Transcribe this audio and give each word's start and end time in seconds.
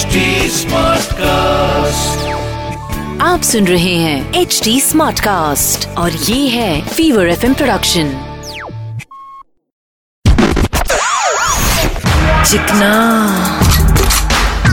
HD 0.00 0.18
Smartcast. 0.50 2.20
आप 3.22 3.40
सुन 3.42 3.66
रहे 3.66 3.94
हैं 3.94 4.34
एच 4.34 4.60
डी 4.64 4.80
स्मार्ट 4.80 5.20
कास्ट 5.20 5.88
और 5.88 6.12
ये 6.12 6.48
है 6.48 6.88
fever 6.88 7.28
F 7.28 7.46
production 7.46 8.12
Chikna. 12.50 12.92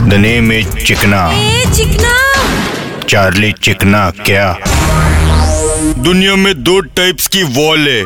The 0.08 0.14
name 0.14 0.52
is 0.52 0.68
Chikna. 0.68 1.30
ए 1.32 1.64
चिकना। 1.76 2.14
चार्ली 3.08 3.52
चिकना 3.52 4.10
क्या? 4.10 4.58
दुनिया 5.98 6.36
में 6.36 6.62
दो 6.62 6.80
टाइप्स 6.80 7.26
की 7.26 7.42
वॉल 7.42 7.88
है। 7.88 8.00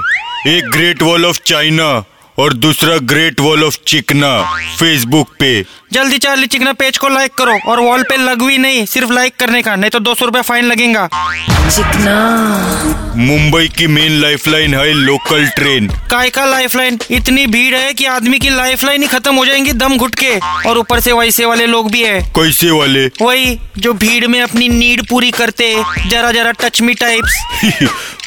एक 0.57 0.71
ग्रेट 0.71 1.03
वॉल 1.03 1.27
ऑफ़ 1.27 1.41
चाइना 1.47 2.05
और 2.39 2.53
दूसरा 2.53 2.97
great 2.99 3.41
wall 3.41 3.65
of 3.65 3.77
Chikna 3.87 4.31
Facebook 4.79 5.29
पे। 5.39 5.65
जल्दी 5.93 6.19
चार्ली 6.19 6.47
चिकना 6.47 6.73
पेज 6.73 6.99
को 6.99 7.09
लाइक 7.09 7.35
करो 7.35 7.59
और 7.67 7.81
वॉल 7.81 8.03
पे 8.03 8.17
लग 8.17 8.43
भी 8.43 8.59
नहीं, 8.59 8.85
सिर्फ़ 8.87 9.13
लाइक 9.13 9.37
करने 9.37 9.63
का, 9.63 9.77
नहीं 9.77 9.91
तो 9.91 9.99
दो 10.01 10.15
सौ 10.15 10.25
रूपया 10.25 10.43
फाइन 10.43 10.65
लगेगा। 10.65 11.09
चिकना। 11.65 13.15
मुंबई 13.17 13.69
की 13.69 13.87
मेन 13.87 14.21
लाइफलाइन 14.21 14.75
है 14.75 14.93
लोकल 14.93 15.47
ट्रेन 15.57 15.89
काय 16.11 16.31
का 16.31 16.45
लाइफलाइन 16.47 16.99
इतनी 17.11 17.47
भीड़ 17.47 17.75
है 17.75 17.93
कि 17.95 18.05
आदमी 18.07 18.39
की 18.39 18.51
लाइफलाइन 18.51 19.03
ही 19.03 19.09
खत्म 19.09 19.35
हो 19.35 19.45
जाएँगी 19.47 19.73
दम 19.73 19.97
घुट 19.97 20.15
के। 20.15 20.37
और 20.69 20.79
ऊपर 20.79 21.01
से 21.01 21.13
वैसे 21.13 21.45
वाले 21.45 21.67
लोग 21.67 21.91
भी 21.91 22.03
है। 22.03 22.21
कैसे 22.37 22.71
वाले 22.71 23.07
वही 23.23 23.59
जो 23.79 23.93
भीड़ 23.95 24.27
में 24.27 24.41
अपनी 24.43 24.69
नीड 24.69 25.07
पूरी 25.09 25.31
करते 25.31 25.75
जरा 26.07 26.33
जरा 26.33 26.53
टच 26.63 26.81
मी 26.83 26.95
टाइप्स 26.95 27.39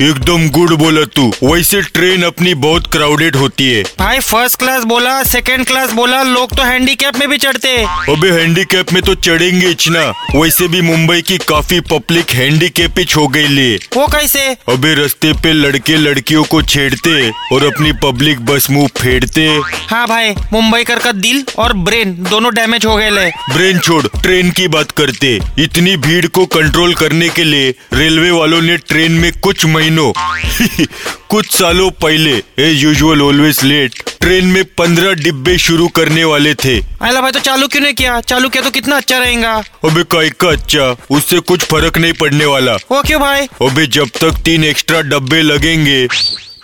एकदम 0.02 0.49
गुड 0.49 0.72
बोला 0.77 1.03
तू। 1.16 1.27
वैसे 1.44 1.81
ट्रेन 1.83 2.23
अपनी 2.23 2.53
बहुत 2.63 2.91
क्राउडेड 2.91 3.36
होती 3.36 3.70
है। 3.70 3.83
भाई 3.99 4.20
फ़र्स्ट 4.20 4.59
क्लास 4.59 4.83
बोला 4.83 5.22
सेकंड 5.23 5.66
क्लास 5.66 5.91
बोला 5.94 6.22
लोग 6.23 6.55
तो 6.58 6.63
हैंडीकैप 6.63 7.17
में 7.17 7.27
भी 7.30 7.38
चढ़ते। 7.38 7.75
अबे 8.11 8.31
हैंडीकैप 8.31 8.94
में 8.94 9.02
तो 9.03 9.16
चढ़ेंगे 9.17 9.70
इचना 9.70 10.02
वैसे 10.36 10.67
भी 10.67 10.81
मुंबई 10.81 11.22
की 11.22 11.38
काफ़ी 11.47 11.80
पब्लिक 11.92 12.31
हैंडीकैप 12.31 12.99
ही 12.99 13.05
हो 13.26 13.30
गई 13.30 13.48
ले। 13.48 13.76
वो 13.76 14.06
कैसे? 14.08 14.40
अबे 14.70 14.94
रस्ते 14.95 15.31
पे 15.34 15.54
लड़के 15.54 15.95
लड़कियों 15.98 16.44
को 16.44 16.62
छेड़ते 16.62 17.30
और 17.54 17.64
अपनी 17.66 17.92
पब्लिक 18.04 18.40
बस 18.45 18.70
मुँह 18.70 18.88
फेरते। 18.98 19.48
हाँ 19.90 20.08
भाई 20.08 20.30
मुंबई 20.54 20.84
कर 20.84 21.00
का 21.00 21.12
दिल 21.12 21.44
और 21.58 21.73
ब्रेन 21.88 22.14
दोनों 22.30 22.54
डैमेज 22.54 22.86
हो 22.86 22.95
गए 22.95 23.09
ले। 23.09 23.26
ब्रेन 23.54 23.80
छोड़ 23.80 24.06
ट्रेन 24.22 24.52
की 24.52 24.67
बात 24.67 24.92
करते। 24.92 25.40
इतनी 25.59 25.95
भीड़ 25.98 26.26
को 26.28 26.45
कंट्रोल 26.45 26.94
करने 26.94 27.30
के 27.30 27.44
लिए 27.44 27.73
रेलवे 27.94 28.32
वालों 28.32 28.62
ने 28.62 28.78
ट्रेन 28.78 29.12
में 29.12 29.32
कुछ 29.39 29.66
महीनों 29.66 30.12
कुछ 31.30 31.56
सालों 31.56 31.90
पहले 32.02 32.31
a 32.59 32.70
usual 32.70 33.22
always 33.22 33.64
late 33.64 34.02
train 34.22 34.45
में 34.48 34.64
पंद्रह 34.78 35.14
डिब्बे 35.14 35.58
शुरू 35.58 35.88
करने 35.88 36.23
वाले 36.23 36.54
थे। 36.56 36.78
अला 37.02 37.22
भाई 37.22 37.32
तो 37.32 37.40
चालू 37.40 37.67
क्यों 37.67 37.82
नहीं 37.82 37.94
किया? 37.94 38.20
चालू 38.22 38.50
किया 38.50 38.64
तो 38.64 38.70
कितना 38.72 38.98
अच्छा 38.98 39.17
रहेगा। 39.17 39.54
अबे 39.86 40.04
काय 40.04 40.30
का 40.30 40.50
अच्छा? 40.50 40.95
उससे 41.09 41.40
कुछ 41.42 41.64
फ़र्क 41.64 41.98
नहीं 41.98 42.14
पड़ने 42.14 42.45
वाला। 42.45 42.76
वो 42.92 43.02
क्यों 43.02 43.22
भाई? 43.22 43.48
अबे 43.62 43.86
जब 43.88 44.09
तक 44.22 44.42
तीन 44.45 44.64
एक्स्ट्रा 44.64 45.02
डब्बे 45.02 45.42
लगेंगे 45.42 46.08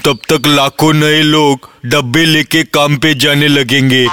तब 0.06 0.20
तक 0.30 0.48
लाखों 0.48 0.94
नए 0.94 1.22
लोग 1.22 1.70
डब्बे 1.86 2.26
लेके 2.26 2.64
काम 2.74 2.98
पे 2.98 3.14
जाने 3.14 3.48
लगेंगे। 3.48 4.06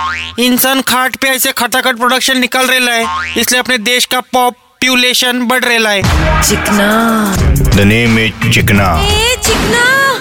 इंसान 0.44 0.80
खाट 0.82 1.16
पे 1.16 1.28
ऐसे 1.28 1.52
खटाखट 1.52 1.96
प्रोडक्शन 1.96 2.38
निकल 2.38 2.66
रहा 2.66 2.94
है 2.94 3.40
इसलिए 3.40 3.60
अपने 3.60 3.78
देश 3.78 4.04
का 4.04 4.20
पॉपुलेशन 4.32 5.40
बढ़ 5.42 5.64
रहा 5.64 5.92
है। 5.92 6.02
चिकना। 6.42 6.90
The 7.76 7.80
name 7.80 8.18
is 8.18 8.50
Chikna. 8.54 8.92
ए 9.04 9.36
चिकना। 9.46 10.07